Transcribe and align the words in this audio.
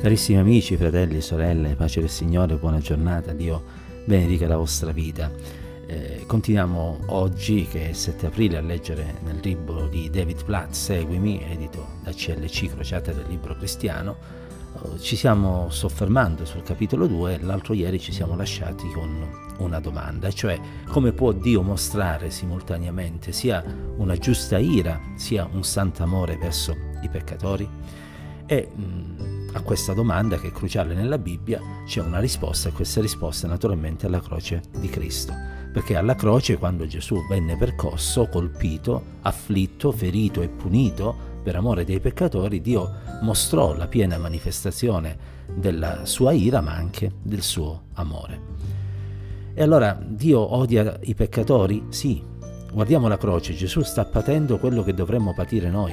Carissimi 0.00 0.38
amici, 0.38 0.78
fratelli, 0.78 1.20
sorelle, 1.20 1.74
pace 1.74 2.00
del 2.00 2.08
Signore, 2.08 2.56
buona 2.56 2.78
giornata, 2.78 3.34
Dio 3.34 3.62
benedica 4.06 4.48
la 4.48 4.56
vostra 4.56 4.92
vita. 4.92 5.30
Eh, 5.86 6.24
continuiamo 6.26 7.00
oggi, 7.08 7.66
che 7.70 7.90
è 7.90 7.92
7 7.92 8.28
aprile, 8.28 8.56
a 8.56 8.62
leggere 8.62 9.16
nel 9.24 9.40
libro 9.42 9.88
di 9.88 10.08
David 10.08 10.42
Platt, 10.42 10.70
Seguimi, 10.70 11.44
edito 11.44 11.86
da 12.02 12.12
CLC, 12.12 12.72
Crociata 12.72 13.12
del 13.12 13.26
Libro 13.28 13.54
Cristiano. 13.56 14.16
Oh, 14.80 14.98
ci 14.98 15.16
stiamo 15.16 15.68
soffermando 15.68 16.46
sul 16.46 16.62
capitolo 16.62 17.06
2 17.06 17.34
e 17.34 17.42
l'altro 17.42 17.74
ieri 17.74 18.00
ci 18.00 18.12
siamo 18.12 18.34
lasciati 18.34 18.88
con 18.92 19.28
una 19.58 19.80
domanda, 19.80 20.30
cioè 20.30 20.58
come 20.88 21.12
può 21.12 21.32
Dio 21.32 21.60
mostrare 21.60 22.30
simultaneamente 22.30 23.32
sia 23.32 23.62
una 23.98 24.16
giusta 24.16 24.56
ira, 24.56 24.98
sia 25.16 25.46
un 25.52 25.62
santo 25.62 26.02
amore 26.02 26.38
verso 26.38 26.74
i 27.02 27.08
peccatori? 27.10 27.68
E 28.46 28.68
mh, 28.74 28.82
mm, 28.82 29.29
a 29.52 29.62
questa 29.62 29.92
domanda 29.92 30.38
che 30.38 30.48
è 30.48 30.52
cruciale 30.52 30.94
nella 30.94 31.18
Bibbia 31.18 31.60
c'è 31.84 32.00
una 32.00 32.20
risposta 32.20 32.68
e 32.68 32.72
questa 32.72 33.00
risposta 33.00 33.48
naturalmente 33.48 34.06
è 34.06 34.10
la 34.10 34.20
croce 34.20 34.62
di 34.78 34.88
Cristo. 34.88 35.34
Perché 35.72 35.96
alla 35.96 36.14
croce 36.14 36.56
quando 36.56 36.86
Gesù 36.86 37.16
venne 37.28 37.56
percosso, 37.56 38.28
colpito, 38.28 39.02
afflitto, 39.22 39.92
ferito 39.92 40.42
e 40.42 40.48
punito 40.48 41.28
per 41.42 41.56
amore 41.56 41.84
dei 41.84 42.00
peccatori, 42.00 42.60
Dio 42.60 42.92
mostrò 43.22 43.74
la 43.74 43.88
piena 43.88 44.18
manifestazione 44.18 45.38
della 45.52 46.04
sua 46.04 46.32
ira 46.32 46.60
ma 46.60 46.74
anche 46.74 47.12
del 47.22 47.42
suo 47.42 47.82
amore. 47.94 48.40
E 49.54 49.62
allora 49.62 50.00
Dio 50.00 50.54
odia 50.54 50.98
i 51.02 51.14
peccatori? 51.14 51.86
Sì. 51.88 52.22
Guardiamo 52.72 53.08
la 53.08 53.18
croce, 53.18 53.54
Gesù 53.54 53.82
sta 53.82 54.04
patendo 54.04 54.58
quello 54.58 54.84
che 54.84 54.94
dovremmo 54.94 55.34
patire 55.34 55.70
noi. 55.70 55.92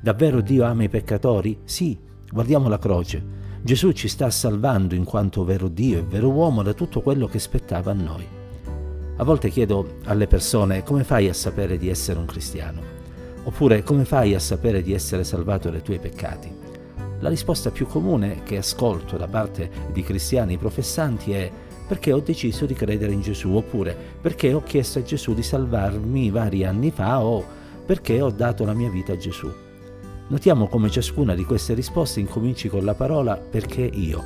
Davvero 0.00 0.40
Dio 0.40 0.64
ama 0.64 0.84
i 0.84 0.88
peccatori? 0.88 1.60
Sì, 1.64 1.98
Guardiamo 2.30 2.68
la 2.68 2.78
croce. 2.78 3.36
Gesù 3.62 3.92
ci 3.92 4.06
sta 4.06 4.28
salvando 4.28 4.94
in 4.94 5.04
quanto 5.04 5.44
vero 5.44 5.68
Dio 5.68 5.98
e 5.98 6.02
vero 6.02 6.28
uomo 6.28 6.62
da 6.62 6.74
tutto 6.74 7.00
quello 7.00 7.26
che 7.26 7.38
spettava 7.38 7.90
a 7.90 7.94
noi. 7.94 8.26
A 9.16 9.24
volte 9.24 9.48
chiedo 9.48 9.96
alle 10.04 10.26
persone 10.26 10.82
come 10.82 11.04
fai 11.04 11.28
a 11.28 11.32
sapere 11.32 11.78
di 11.78 11.88
essere 11.88 12.18
un 12.18 12.26
cristiano? 12.26 12.82
Oppure 13.44 13.82
come 13.82 14.04
fai 14.04 14.34
a 14.34 14.38
sapere 14.38 14.82
di 14.82 14.92
essere 14.92 15.24
salvato 15.24 15.70
dai 15.70 15.80
tuoi 15.80 15.98
peccati? 15.98 16.54
La 17.20 17.30
risposta 17.30 17.70
più 17.70 17.86
comune 17.86 18.42
che 18.42 18.58
ascolto 18.58 19.16
da 19.16 19.26
parte 19.26 19.70
di 19.90 20.02
cristiani 20.02 20.58
professanti 20.58 21.32
è 21.32 21.50
perché 21.88 22.12
ho 22.12 22.20
deciso 22.20 22.66
di 22.66 22.74
credere 22.74 23.12
in 23.12 23.22
Gesù, 23.22 23.54
oppure 23.54 23.96
perché 24.20 24.52
ho 24.52 24.62
chiesto 24.62 24.98
a 24.98 25.02
Gesù 25.02 25.32
di 25.32 25.42
salvarmi 25.42 26.28
vari 26.28 26.64
anni 26.64 26.90
fa 26.90 27.24
o 27.24 27.42
perché 27.86 28.20
ho 28.20 28.30
dato 28.30 28.66
la 28.66 28.74
mia 28.74 28.90
vita 28.90 29.14
a 29.14 29.16
Gesù. 29.16 29.50
Notiamo 30.30 30.68
come 30.68 30.90
ciascuna 30.90 31.34
di 31.34 31.42
queste 31.42 31.72
risposte 31.72 32.20
incominci 32.20 32.68
con 32.68 32.84
la 32.84 32.92
parola 32.92 33.36
perché 33.36 33.80
io. 33.80 34.22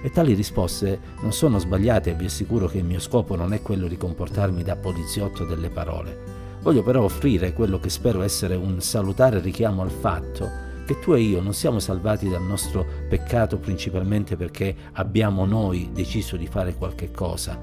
E 0.00 0.08
tali 0.10 0.34
risposte 0.34 1.00
non 1.20 1.32
sono 1.32 1.58
sbagliate 1.58 2.10
e 2.10 2.14
vi 2.14 2.26
assicuro 2.26 2.68
che 2.68 2.78
il 2.78 2.84
mio 2.84 3.00
scopo 3.00 3.34
non 3.34 3.52
è 3.52 3.60
quello 3.60 3.88
di 3.88 3.96
comportarmi 3.96 4.62
da 4.62 4.76
poliziotto 4.76 5.44
delle 5.44 5.68
parole. 5.68 6.16
Voglio 6.62 6.84
però 6.84 7.02
offrire 7.02 7.54
quello 7.54 7.80
che 7.80 7.90
spero 7.90 8.22
essere 8.22 8.54
un 8.54 8.80
salutare 8.80 9.40
richiamo 9.40 9.82
al 9.82 9.90
fatto 9.90 10.48
che 10.86 11.00
tu 11.00 11.12
e 11.12 11.20
io 11.20 11.40
non 11.40 11.54
siamo 11.54 11.80
salvati 11.80 12.28
dal 12.28 12.42
nostro 12.42 12.86
peccato 13.08 13.58
principalmente 13.58 14.36
perché 14.36 14.72
abbiamo 14.92 15.44
noi 15.44 15.90
deciso 15.92 16.36
di 16.36 16.46
fare 16.46 16.74
qualche 16.74 17.10
cosa, 17.10 17.58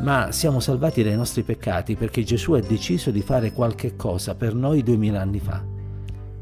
ma 0.00 0.30
siamo 0.30 0.60
salvati 0.60 1.02
dai 1.02 1.16
nostri 1.16 1.42
peccati 1.42 1.96
perché 1.96 2.22
Gesù 2.22 2.52
ha 2.52 2.60
deciso 2.60 3.10
di 3.10 3.20
fare 3.20 3.52
qualche 3.52 3.96
cosa 3.96 4.36
per 4.36 4.54
noi 4.54 4.84
duemila 4.84 5.20
anni 5.20 5.40
fa. 5.40 5.69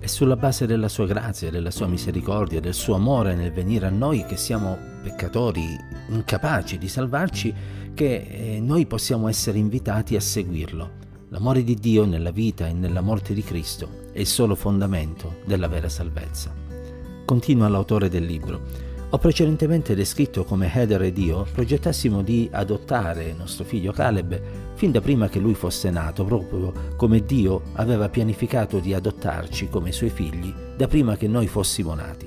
È 0.00 0.06
sulla 0.06 0.36
base 0.36 0.64
della 0.66 0.88
sua 0.88 1.06
grazia, 1.06 1.50
della 1.50 1.72
sua 1.72 1.88
misericordia, 1.88 2.60
del 2.60 2.72
suo 2.72 2.94
amore 2.94 3.34
nel 3.34 3.52
venire 3.52 3.86
a 3.86 3.90
noi 3.90 4.24
che 4.24 4.36
siamo 4.36 4.78
peccatori 5.02 5.76
incapaci 6.10 6.78
di 6.78 6.86
salvarci 6.86 7.52
che 7.94 8.28
eh, 8.30 8.60
noi 8.60 8.86
possiamo 8.86 9.26
essere 9.26 9.58
invitati 9.58 10.14
a 10.14 10.20
seguirlo. 10.20 11.06
L'amore 11.30 11.64
di 11.64 11.74
Dio 11.74 12.06
nella 12.06 12.30
vita 12.30 12.68
e 12.68 12.72
nella 12.72 13.00
morte 13.00 13.34
di 13.34 13.42
Cristo 13.42 14.06
è 14.12 14.20
il 14.20 14.26
solo 14.26 14.54
fondamento 14.54 15.40
della 15.44 15.66
vera 15.66 15.88
salvezza. 15.88 16.54
Continua 17.24 17.68
l'autore 17.68 18.08
del 18.08 18.24
libro. 18.24 18.87
Ho 19.10 19.16
precedentemente 19.16 19.94
descritto 19.94 20.44
come 20.44 20.70
Heather 20.70 21.00
ed 21.00 21.16
io 21.16 21.46
progettassimo 21.50 22.20
di 22.20 22.46
adottare 22.52 23.32
nostro 23.32 23.64
figlio 23.64 23.90
Caleb 23.90 24.38
fin 24.74 24.92
da 24.92 25.00
prima 25.00 25.30
che 25.30 25.38
lui 25.38 25.54
fosse 25.54 25.88
nato, 25.88 26.26
proprio 26.26 26.74
come 26.94 27.24
Dio 27.24 27.62
aveva 27.76 28.10
pianificato 28.10 28.80
di 28.80 28.92
adottarci 28.92 29.70
come 29.70 29.92
suoi 29.92 30.10
figli 30.10 30.52
da 30.76 30.86
prima 30.88 31.16
che 31.16 31.26
noi 31.26 31.46
fossimo 31.46 31.94
nati. 31.94 32.26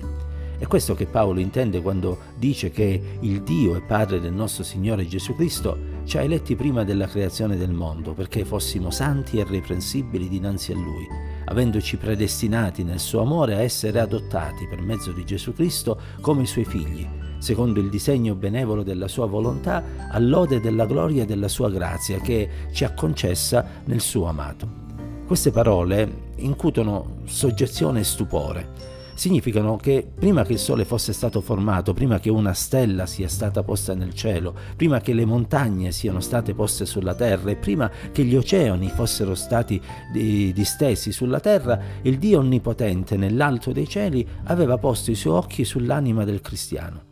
È 0.57 0.65
questo 0.65 0.95
che 0.95 1.05
Paolo 1.05 1.39
intende 1.39 1.83
quando 1.83 2.17
dice 2.37 2.71
che 2.71 2.99
il 3.19 3.43
Dio 3.43 3.75
e 3.75 3.81
Padre 3.81 4.19
del 4.19 4.33
nostro 4.33 4.63
Signore 4.63 5.05
Gesù 5.05 5.35
Cristo 5.35 5.77
ci 6.05 6.17
ha 6.17 6.21
eletti 6.21 6.55
prima 6.55 6.83
della 6.83 7.05
creazione 7.05 7.57
del 7.57 7.71
mondo 7.71 8.13
perché 8.13 8.43
fossimo 8.43 8.89
santi 8.89 9.37
e 9.37 9.41
irreprensibili 9.41 10.27
dinanzi 10.27 10.71
a 10.71 10.75
Lui 10.75 11.07
avendoci 11.45 11.97
predestinati 11.97 12.83
nel 12.83 12.99
suo 12.99 13.21
amore 13.21 13.55
a 13.55 13.61
essere 13.61 13.99
adottati 13.99 14.67
per 14.67 14.81
mezzo 14.81 15.11
di 15.11 15.25
Gesù 15.25 15.53
Cristo 15.53 15.99
come 16.21 16.43
i 16.43 16.47
suoi 16.47 16.65
figli, 16.65 17.07
secondo 17.39 17.79
il 17.79 17.89
disegno 17.89 18.35
benevolo 18.35 18.83
della 18.83 19.07
sua 19.07 19.25
volontà, 19.25 19.83
all'ode 20.09 20.59
della 20.59 20.85
gloria 20.85 21.25
della 21.25 21.47
sua 21.47 21.69
grazia 21.69 22.19
che 22.19 22.49
ci 22.71 22.83
ha 22.83 22.93
concessa 22.93 23.65
nel 23.85 24.01
suo 24.01 24.25
amato. 24.25 24.79
Queste 25.25 25.51
parole 25.51 26.29
incutono 26.37 27.19
soggezione 27.25 28.01
e 28.01 28.03
stupore 28.03 28.99
significano 29.21 29.75
che 29.75 30.03
prima 30.17 30.43
che 30.43 30.53
il 30.53 30.57
Sole 30.57 30.83
fosse 30.83 31.13
stato 31.13 31.41
formato, 31.41 31.93
prima 31.93 32.19
che 32.19 32.31
una 32.31 32.53
stella 32.53 33.05
sia 33.05 33.27
stata 33.27 33.61
posta 33.61 33.93
nel 33.93 34.15
cielo, 34.15 34.55
prima 34.75 34.99
che 34.99 35.13
le 35.13 35.25
montagne 35.25 35.91
siano 35.91 36.19
state 36.21 36.55
poste 36.55 36.87
sulla 36.87 37.13
terra 37.13 37.51
e 37.51 37.55
prima 37.55 37.91
che 38.11 38.23
gli 38.23 38.35
oceani 38.35 38.89
fossero 38.89 39.35
stati 39.35 39.79
distesi 40.11 41.11
sulla 41.11 41.39
terra, 41.39 41.79
il 42.01 42.17
Dio 42.17 42.39
Onnipotente 42.39 43.15
nell'alto 43.15 43.71
dei 43.71 43.87
cieli 43.87 44.27
aveva 44.45 44.79
posto 44.79 45.11
i 45.11 45.15
suoi 45.15 45.35
occhi 45.35 45.65
sull'anima 45.65 46.25
del 46.25 46.41
cristiano. 46.41 47.03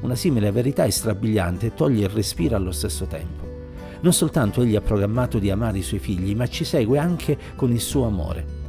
Una 0.00 0.16
simile 0.16 0.50
verità 0.50 0.82
è 0.82 0.90
strabiliante 0.90 1.66
e 1.66 1.74
toglie 1.74 2.06
il 2.06 2.10
respiro 2.10 2.56
allo 2.56 2.72
stesso 2.72 3.04
tempo. 3.04 3.70
Non 4.00 4.12
soltanto 4.12 4.62
egli 4.62 4.74
ha 4.74 4.80
programmato 4.80 5.38
di 5.38 5.48
amare 5.48 5.78
i 5.78 5.82
suoi 5.82 6.00
figli, 6.00 6.34
ma 6.34 6.48
ci 6.48 6.64
segue 6.64 6.98
anche 6.98 7.38
con 7.54 7.70
il 7.70 7.80
suo 7.80 8.04
amore 8.04 8.61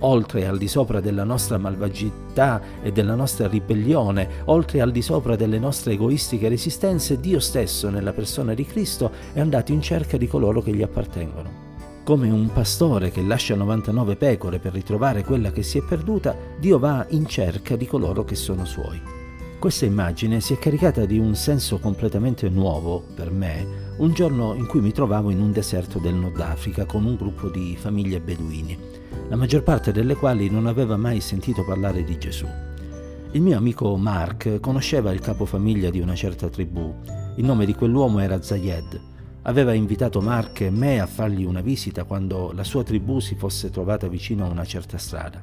oltre 0.00 0.46
al 0.46 0.58
di 0.58 0.68
sopra 0.68 1.00
della 1.00 1.24
nostra 1.24 1.58
malvagità 1.58 2.60
e 2.82 2.92
della 2.92 3.14
nostra 3.14 3.48
ribellione, 3.48 4.28
oltre 4.46 4.80
al 4.80 4.92
di 4.92 5.02
sopra 5.02 5.36
delle 5.36 5.58
nostre 5.58 5.92
egoistiche 5.92 6.48
resistenze, 6.48 7.20
Dio 7.20 7.40
stesso, 7.40 7.90
nella 7.90 8.12
persona 8.12 8.54
di 8.54 8.64
Cristo, 8.64 9.10
è 9.32 9.40
andato 9.40 9.72
in 9.72 9.82
cerca 9.82 10.16
di 10.16 10.26
coloro 10.26 10.62
che 10.62 10.72
gli 10.72 10.82
appartengono. 10.82 11.68
Come 12.04 12.30
un 12.30 12.50
pastore 12.52 13.10
che 13.10 13.22
lascia 13.22 13.54
99 13.54 14.16
pecore 14.16 14.58
per 14.58 14.72
ritrovare 14.72 15.22
quella 15.22 15.52
che 15.52 15.62
si 15.62 15.78
è 15.78 15.82
perduta, 15.82 16.34
Dio 16.58 16.78
va 16.78 17.06
in 17.10 17.26
cerca 17.26 17.76
di 17.76 17.86
coloro 17.86 18.24
che 18.24 18.34
sono 18.34 18.64
suoi. 18.64 19.19
Questa 19.60 19.84
immagine 19.84 20.40
si 20.40 20.54
è 20.54 20.58
caricata 20.58 21.04
di 21.04 21.18
un 21.18 21.36
senso 21.36 21.78
completamente 21.78 22.48
nuovo 22.48 23.04
per 23.14 23.30
me 23.30 23.92
un 23.98 24.12
giorno 24.12 24.54
in 24.54 24.66
cui 24.66 24.80
mi 24.80 24.90
trovavo 24.90 25.30
in 25.30 25.38
un 25.38 25.52
deserto 25.52 26.00
del 26.00 26.14
Nord 26.14 26.40
Africa 26.40 26.84
con 26.86 27.04
un 27.04 27.14
gruppo 27.14 27.48
di 27.48 27.76
famiglie 27.78 28.20
beduini 28.20 29.00
la 29.30 29.36
maggior 29.36 29.62
parte 29.62 29.92
delle 29.92 30.16
quali 30.16 30.50
non 30.50 30.66
aveva 30.66 30.96
mai 30.96 31.20
sentito 31.20 31.64
parlare 31.64 32.02
di 32.02 32.18
Gesù. 32.18 32.46
Il 33.30 33.42
mio 33.42 33.56
amico 33.56 33.96
Mark 33.96 34.58
conosceva 34.58 35.12
il 35.12 35.20
capofamiglia 35.20 35.88
di 35.88 36.00
una 36.00 36.16
certa 36.16 36.48
tribù. 36.48 36.92
Il 37.36 37.44
nome 37.44 37.64
di 37.64 37.74
quell'uomo 37.74 38.18
era 38.18 38.42
Zayed. 38.42 39.00
Aveva 39.42 39.72
invitato 39.72 40.20
Mark 40.20 40.62
e 40.62 40.70
me 40.70 40.98
a 41.00 41.06
fargli 41.06 41.44
una 41.44 41.60
visita 41.60 42.02
quando 42.02 42.50
la 42.52 42.64
sua 42.64 42.82
tribù 42.82 43.20
si 43.20 43.36
fosse 43.36 43.70
trovata 43.70 44.08
vicino 44.08 44.44
a 44.44 44.48
una 44.48 44.64
certa 44.64 44.98
strada. 44.98 45.40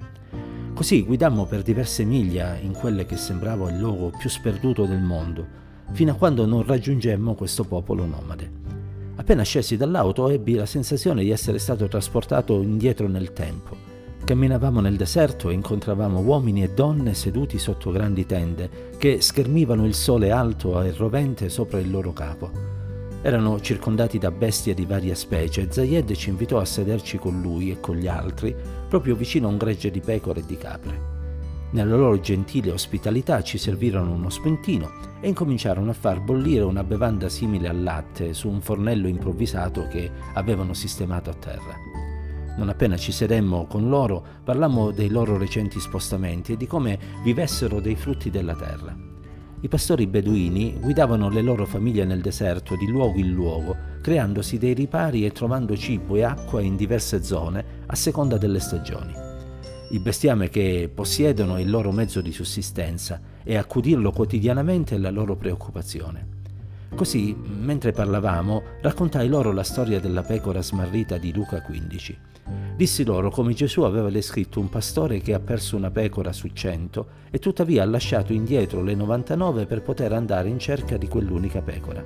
Così 0.77 1.01
guidammo 1.01 1.45
per 1.45 1.63
diverse 1.63 2.03
miglia 2.03 2.55
in 2.55 2.71
quelle 2.71 3.07
che 3.07 3.17
sembrava 3.17 3.67
il 3.71 3.79
luogo 3.79 4.11
più 4.15 4.29
sperduto 4.29 4.85
del 4.85 5.01
mondo, 5.01 5.43
fino 5.91 6.11
a 6.11 6.13
quando 6.13 6.45
non 6.45 6.63
raggiungemmo 6.63 7.33
questo 7.33 7.63
popolo 7.63 8.05
nomade. 8.05 8.51
Appena 9.15 9.41
scesi 9.41 9.75
dall'auto 9.75 10.29
ebbi 10.29 10.53
la 10.53 10.67
sensazione 10.67 11.23
di 11.23 11.31
essere 11.31 11.57
stato 11.57 11.87
trasportato 11.87 12.61
indietro 12.61 13.07
nel 13.07 13.33
tempo. 13.33 13.75
Camminavamo 14.23 14.79
nel 14.79 14.97
deserto 14.97 15.49
e 15.49 15.53
incontravamo 15.53 16.19
uomini 16.19 16.61
e 16.61 16.69
donne 16.69 17.15
seduti 17.15 17.57
sotto 17.57 17.89
grandi 17.89 18.27
tende 18.27 18.69
che 18.99 19.19
schermivano 19.19 19.83
il 19.83 19.95
sole 19.95 20.29
alto 20.29 20.79
e 20.83 20.93
rovente 20.95 21.49
sopra 21.49 21.79
il 21.79 21.89
loro 21.89 22.13
capo. 22.13 22.51
Erano 23.23 23.59
circondati 23.59 24.19
da 24.19 24.29
bestie 24.29 24.75
di 24.75 24.85
varia 24.85 25.15
specie 25.15 25.61
e 25.61 25.67
Zayed 25.71 26.13
ci 26.13 26.29
invitò 26.29 26.59
a 26.59 26.65
sederci 26.65 27.17
con 27.17 27.41
lui 27.41 27.71
e 27.71 27.79
con 27.79 27.95
gli 27.95 28.07
altri 28.07 28.55
proprio 28.87 29.15
vicino 29.15 29.47
a 29.47 29.51
un 29.51 29.57
gregge 29.57 29.91
di 29.91 29.99
pecore 29.99 30.39
e 30.39 30.45
di 30.45 30.57
capre. 30.57 31.15
Nella 31.69 31.95
loro 31.95 32.19
gentile 32.19 32.71
ospitalità 32.71 33.43
ci 33.43 33.57
servirono 33.57 34.13
uno 34.13 34.29
spuntino 34.29 34.89
e 35.19 35.27
incominciarono 35.27 35.89
a 35.91 35.93
far 35.93 36.21
bollire 36.21 36.63
una 36.63 36.83
bevanda 36.83 37.27
simile 37.27 37.67
al 37.67 37.83
latte 37.83 38.33
su 38.33 38.47
un 38.47 38.61
fornello 38.61 39.07
improvvisato 39.07 39.87
che 39.87 40.09
avevano 40.33 40.73
sistemato 40.73 41.29
a 41.29 41.33
terra. 41.33 41.75
Non 42.57 42.69
appena 42.69 42.95
ci 42.95 43.11
sedemmo 43.11 43.65
con 43.67 43.89
loro, 43.89 44.23
parlammo 44.43 44.91
dei 44.91 45.09
loro 45.09 45.37
recenti 45.37 45.79
spostamenti 45.79 46.53
e 46.53 46.57
di 46.57 46.67
come 46.67 46.97
vivessero 47.21 47.81
dei 47.81 47.95
frutti 47.95 48.29
della 48.29 48.55
terra. 48.55 49.16
I 49.59 49.67
pastori 49.69 50.05
beduini 50.05 50.77
guidavano 50.79 51.29
le 51.29 51.41
loro 51.41 51.65
famiglie 51.65 52.05
nel 52.05 52.21
deserto 52.21 52.75
di 52.75 52.85
luogo 52.85 53.17
in 53.17 53.33
luogo, 53.33 53.75
creandosi 54.01 54.59
dei 54.59 54.73
ripari 54.73 55.25
e 55.25 55.31
trovando 55.31 55.75
cibo 55.75 56.15
e 56.15 56.21
acqua 56.21 56.61
in 56.61 56.75
diverse 56.75 57.23
zone 57.23 57.65
a 57.87 57.95
seconda 57.95 58.37
delle 58.37 58.59
stagioni. 58.59 59.11
Il 59.89 59.99
bestiame 59.99 60.49
che 60.49 60.91
possiedono 60.93 61.55
è 61.55 61.61
il 61.61 61.71
loro 61.71 61.91
mezzo 61.91 62.21
di 62.21 62.31
sussistenza 62.31 63.19
e 63.43 63.57
accudirlo 63.57 64.11
quotidianamente 64.11 64.93
è 64.93 64.99
la 64.99 65.09
loro 65.09 65.35
preoccupazione. 65.35 66.35
Così, 66.93 67.35
mentre 67.35 67.93
parlavamo, 67.93 68.61
raccontai 68.81 69.27
loro 69.27 69.51
la 69.51 69.63
storia 69.63 69.99
della 69.99 70.21
pecora 70.21 70.61
smarrita 70.61 71.17
di 71.17 71.33
Luca 71.33 71.63
15. 71.63 72.17
Dissi 72.77 73.03
loro 73.03 73.31
come 73.31 73.55
Gesù 73.55 73.81
aveva 73.81 74.11
descritto 74.11 74.59
un 74.59 74.69
pastore 74.69 75.19
che 75.19 75.33
ha 75.33 75.39
perso 75.39 75.75
una 75.75 75.89
pecora 75.89 76.31
su 76.31 76.47
cento 76.53 77.07
e 77.31 77.39
tuttavia 77.39 77.81
ha 77.81 77.87
lasciato 77.87 78.33
indietro 78.33 78.83
le 78.83 78.93
99 78.93 79.65
per 79.65 79.81
poter 79.81 80.13
andare 80.13 80.47
in 80.47 80.59
cerca 80.59 80.95
di 80.95 81.07
quell'unica 81.07 81.63
pecora. 81.63 82.03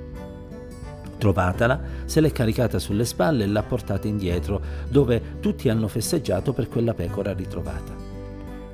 Trovatala, 1.18 1.78
se 2.06 2.22
l'è 2.22 2.32
caricata 2.32 2.78
sulle 2.78 3.04
spalle 3.04 3.44
e 3.44 3.48
l'ha 3.48 3.62
portata 3.62 4.08
indietro, 4.08 4.62
dove 4.88 5.38
tutti 5.40 5.68
hanno 5.68 5.88
festeggiato 5.88 6.54
per 6.54 6.68
quella 6.68 6.94
pecora 6.94 7.34
ritrovata. 7.34 7.94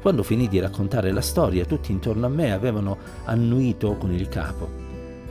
Quando 0.01 0.23
finì 0.23 0.47
di 0.47 0.61
raccontare 0.61 1.11
la 1.11 1.21
storia, 1.21 1.65
tutti 1.65 1.91
intorno 1.91 2.27
a 2.27 2.31
me 2.31 2.53
avevano 2.53 2.97
annuito 3.25 3.97
con 3.97 4.13
il 4.13 4.29
capo. 4.29 4.71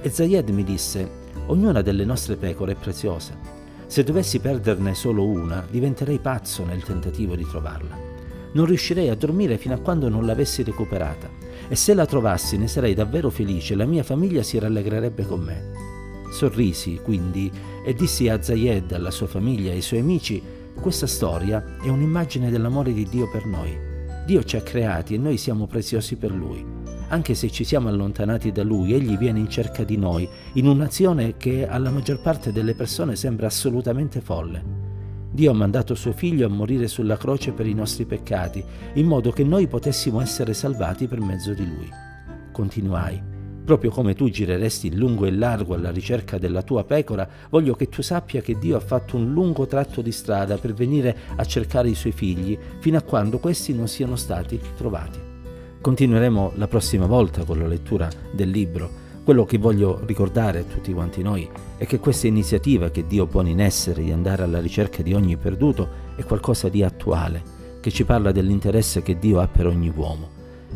E 0.01 0.09
Zayed 0.09 0.49
mi 0.49 0.65
disse, 0.65 1.09
ognuna 1.45 1.81
delle 1.81 2.03
nostre 2.03 2.35
pecore 2.35 2.73
è 2.73 2.75
preziosa. 2.75 3.56
Se 3.87 4.03
dovessi 4.03 4.39
perderne 4.39 4.93
solo 4.93 5.25
una, 5.25 5.65
diventerei 5.69 6.19
pazzo 6.19 6.65
nel 6.65 6.83
tentativo 6.83 7.35
di 7.35 7.47
trovarla. 7.47 7.97
Non 8.51 8.65
riuscirei 8.65 9.09
a 9.09 9.15
dormire 9.15 9.57
fino 9.57 9.75
a 9.75 9.79
quando 9.79 10.09
non 10.09 10.25
l'avessi 10.25 10.61
recuperata 10.61 11.29
e 11.69 11.75
se 11.75 11.93
la 11.93 12.05
trovassi 12.05 12.57
ne 12.57 12.67
sarei 12.67 12.93
davvero 12.93 13.29
felice 13.29 13.73
e 13.73 13.75
la 13.77 13.85
mia 13.85 14.03
famiglia 14.03 14.43
si 14.43 14.59
rallegrerebbe 14.59 15.25
con 15.25 15.39
me. 15.39 15.71
Sorrisi, 16.31 16.99
quindi, 17.01 17.49
e 17.85 17.93
dissi 17.93 18.27
a 18.27 18.41
Zayed, 18.41 18.91
alla 18.91 19.11
sua 19.11 19.27
famiglia 19.27 19.71
e 19.71 19.75
ai 19.75 19.81
suoi 19.81 20.01
amici, 20.01 20.41
questa 20.79 21.07
storia 21.07 21.77
è 21.81 21.87
un'immagine 21.87 22.51
dell'amore 22.51 22.93
di 22.93 23.07
Dio 23.09 23.29
per 23.29 23.45
noi. 23.45 23.77
Dio 24.25 24.43
ci 24.43 24.57
ha 24.57 24.61
creati 24.61 25.13
e 25.13 25.17
noi 25.17 25.37
siamo 25.37 25.65
preziosi 25.65 26.17
per 26.17 26.31
Lui. 26.31 26.76
Anche 27.09 27.35
se 27.35 27.49
ci 27.49 27.63
siamo 27.63 27.87
allontanati 27.87 28.51
da 28.51 28.63
Lui, 28.63 28.93
Egli 28.93 29.17
viene 29.17 29.39
in 29.39 29.49
cerca 29.49 29.85
di 29.85 29.95
noi, 29.95 30.27
in 30.53 30.67
un'azione 30.67 31.37
che 31.37 31.65
alla 31.65 31.89
maggior 31.89 32.19
parte 32.19 32.51
delle 32.51 32.73
persone 32.73 33.15
sembra 33.15 33.47
assolutamente 33.47 34.19
folle. 34.19 34.61
Dio 35.31 35.51
ha 35.51 35.53
mandato 35.53 35.95
suo 35.95 36.11
figlio 36.11 36.45
a 36.47 36.49
morire 36.49 36.89
sulla 36.89 37.15
croce 37.15 37.53
per 37.53 37.65
i 37.65 37.73
nostri 37.73 38.05
peccati, 38.05 38.61
in 38.95 39.05
modo 39.05 39.31
che 39.31 39.45
noi 39.45 39.67
potessimo 39.67 40.19
essere 40.19 40.53
salvati 40.53 41.07
per 41.07 41.21
mezzo 41.21 41.53
di 41.53 41.65
Lui. 41.65 41.89
Continuai. 42.51 43.35
Proprio 43.63 43.89
come 43.89 44.13
tu 44.13 44.29
gireresti 44.29 44.95
lungo 44.95 45.25
e 45.25 45.31
largo 45.31 45.75
alla 45.75 45.91
ricerca 45.91 46.37
della 46.37 46.61
tua 46.61 46.83
pecora, 46.83 47.27
voglio 47.49 47.75
che 47.75 47.87
tu 47.87 48.01
sappia 48.01 48.41
che 48.41 48.57
Dio 48.57 48.75
ha 48.75 48.81
fatto 48.81 49.15
un 49.15 49.31
lungo 49.31 49.65
tratto 49.65 50.01
di 50.01 50.11
strada 50.11 50.57
per 50.57 50.73
venire 50.73 51.15
a 51.37 51.45
cercare 51.45 51.89
i 51.89 51.95
suoi 51.95 52.11
figli, 52.13 52.57
fino 52.79 52.97
a 52.97 53.01
quando 53.01 53.39
questi 53.39 53.73
non 53.73 53.87
siano 53.87 54.17
stati 54.17 54.59
trovati. 54.75 55.35
Continueremo 55.87 56.51
la 56.55 56.67
prossima 56.67 57.05
volta 57.05 57.45
con 57.45 57.59
la 57.59 57.65
lettura 57.65 58.09
del 58.33 58.49
libro. 58.49 58.89
Quello 59.23 59.45
che 59.45 59.57
voglio 59.57 60.01
ricordare 60.05 60.59
a 60.59 60.63
tutti 60.63 60.91
quanti 60.91 61.21
noi 61.21 61.49
è 61.77 61.85
che 61.85 61.97
questa 61.99 62.27
iniziativa 62.27 62.89
che 62.89 63.07
Dio 63.07 63.25
pone 63.25 63.51
in 63.51 63.61
essere 63.61 64.03
di 64.03 64.11
andare 64.11 64.43
alla 64.43 64.59
ricerca 64.59 65.01
di 65.01 65.13
ogni 65.13 65.37
perduto 65.37 65.87
è 66.17 66.25
qualcosa 66.25 66.67
di 66.67 66.83
attuale, 66.83 67.41
che 67.79 67.89
ci 67.89 68.03
parla 68.03 68.33
dell'interesse 68.33 69.01
che 69.01 69.17
Dio 69.17 69.39
ha 69.39 69.47
per 69.47 69.65
ogni 69.65 69.89
uomo. 69.95 70.27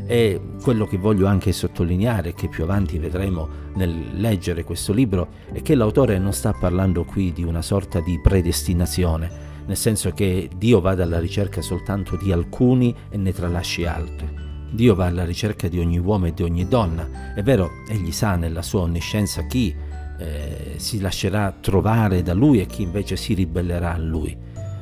E 0.05 0.39
quello 0.63 0.85
che 0.87 0.97
voglio 0.97 1.27
anche 1.27 1.51
sottolineare, 1.51 2.33
che 2.33 2.47
più 2.47 2.63
avanti 2.63 2.97
vedremo 2.97 3.49
nel 3.73 4.13
leggere 4.13 4.63
questo 4.63 4.93
libro, 4.93 5.27
è 5.51 5.61
che 5.61 5.75
l'autore 5.75 6.19
non 6.19 6.31
sta 6.31 6.53
parlando 6.53 7.03
qui 7.03 7.33
di 7.33 7.43
una 7.43 7.61
sorta 7.61 7.99
di 7.99 8.17
predestinazione, 8.17 9.29
nel 9.65 9.75
senso 9.75 10.11
che 10.11 10.49
Dio 10.55 10.79
vada 10.79 11.03
alla 11.03 11.19
ricerca 11.19 11.61
soltanto 11.61 12.15
di 12.15 12.31
alcuni 12.31 12.95
e 13.09 13.17
ne 13.17 13.33
tralasci 13.33 13.83
altri. 13.85 14.50
Dio 14.71 14.95
va 14.95 15.07
alla 15.07 15.25
ricerca 15.25 15.67
di 15.67 15.79
ogni 15.79 15.99
uomo 15.99 16.27
e 16.27 16.33
di 16.33 16.43
ogni 16.43 16.65
donna. 16.65 17.33
È 17.35 17.43
vero, 17.43 17.69
egli 17.89 18.11
sa 18.11 18.37
nella 18.37 18.61
sua 18.61 18.81
onniscienza 18.81 19.45
chi 19.45 19.75
eh, 20.17 20.75
si 20.77 21.01
lascerà 21.01 21.53
trovare 21.59 22.23
da 22.23 22.33
lui 22.33 22.61
e 22.61 22.67
chi 22.67 22.83
invece 22.83 23.17
si 23.17 23.33
ribellerà 23.33 23.93
a 23.93 23.97
lui. 23.97 24.35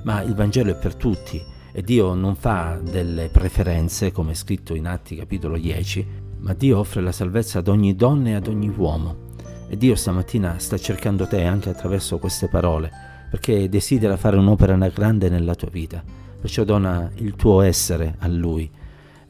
Ma 0.04 0.22
il 0.22 0.36
Vangelo 0.36 0.72
è 0.72 0.76
per 0.76 0.96
tutti 0.96 1.42
e 1.72 1.82
Dio 1.82 2.14
non 2.14 2.36
fa 2.36 2.80
delle 2.82 3.30
preferenze, 3.30 4.12
come 4.12 4.32
è 4.32 4.36
scritto 4.36 4.76
in 4.76 4.86
Atti 4.86 5.16
capitolo 5.16 5.58
10, 5.58 6.08
ma 6.38 6.54
Dio 6.54 6.78
offre 6.78 7.02
la 7.02 7.12
salvezza 7.12 7.60
ad 7.60 7.68
ogni 7.68 7.96
donna 7.96 8.30
e 8.30 8.34
ad 8.34 8.48
ogni 8.48 8.72
uomo. 8.76 9.28
E 9.68 9.76
Dio 9.76 9.96
stamattina 9.96 10.60
sta 10.60 10.78
cercando 10.78 11.26
te 11.26 11.44
anche 11.44 11.70
attraverso 11.70 12.20
queste 12.20 12.48
parole, 12.48 12.92
perché 13.32 13.68
desidera 13.70 14.18
fare 14.18 14.38
un'opera 14.38 14.76
grande 14.90 15.30
nella 15.30 15.56
tua 15.56 15.70
vita. 15.70 16.04
Perciò 16.40 16.64
dona 16.64 17.10
il 17.16 17.36
tuo 17.36 17.62
essere 17.62 18.16
a 18.20 18.28
Lui 18.28 18.70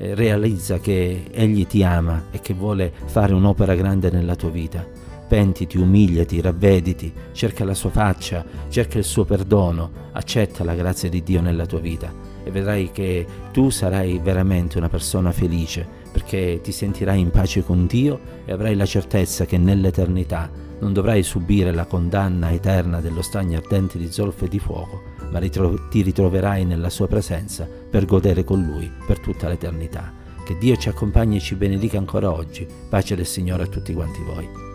eh, 0.02 0.16
realizza 0.16 0.80
che 0.80 1.26
Egli 1.30 1.68
ti 1.68 1.84
ama 1.84 2.28
e 2.32 2.40
che 2.40 2.54
vuole 2.54 2.92
fare 3.06 3.34
un'opera 3.34 3.76
grande 3.76 4.10
nella 4.10 4.36
tua 4.36 4.50
vita. 4.50 4.88
Pentiti, 5.28 5.78
umiliati, 5.78 6.42
ravvediti, 6.42 7.14
cerca 7.34 7.66
la 7.66 7.74
sua 7.74 7.90
faccia, 7.90 8.44
cerca 8.70 8.98
il 8.98 9.04
suo 9.04 9.26
perdono, 9.26 9.92
accetta 10.14 10.64
la 10.64 10.74
grazia 10.74 11.10
di 11.10 11.22
Dio 11.22 11.42
nella 11.42 11.66
tua 11.66 11.80
vita 11.80 12.12
e 12.44 12.50
vedrai 12.50 12.90
che 12.92 13.28
tu 13.52 13.70
sarai 13.70 14.20
veramente 14.20 14.78
una 14.78 14.90
persona 14.90 15.32
felice 15.32 15.86
perché 16.12 16.60
ti 16.64 16.72
sentirai 16.72 17.20
in 17.20 17.30
pace 17.30 17.64
con 17.64 17.86
Dio 17.86 18.20
e 18.46 18.52
avrai 18.52 18.76
la 18.76 18.86
certezza 18.86 19.46
che 19.46 19.58
nell'eternità 19.58 20.50
non 20.80 20.94
dovrai 20.94 21.22
subire 21.24 21.72
la 21.72 21.86
condanna 21.86 22.52
eterna 22.52 23.02
dello 23.02 23.22
stagno 23.22 23.58
ardente 23.58 23.98
di 23.98 24.12
zolfo 24.12 24.46
e 24.46 24.48
di 24.48 24.60
fuoco, 24.60 25.09
ma 25.32 25.40
ritro- 25.40 25.88
ti 25.90 26.02
ritroverai 26.02 26.66
nella 26.66 26.90
sua 26.90 27.08
presenza 27.08 27.68
per 27.90 28.06
godere 28.06 28.44
con 28.44 28.62
lui 28.64 28.92
per 29.06 29.20
tutta 29.20 29.48
l'eternità. 29.48 30.14
Che 30.44 30.58
Dio 30.58 30.76
ci 30.78 30.90
accompagni 30.90 31.38
e 31.38 31.42
ci 31.42 31.56
benedica 31.56 31.98
ancora 31.98 32.32
oggi. 32.32 32.68
Pace 32.90 33.16
del 33.16 33.26
Signore 33.26 33.64
a 33.64 33.68
tutti 33.68 33.94
quanti 33.94 34.24
voi. 34.24 34.69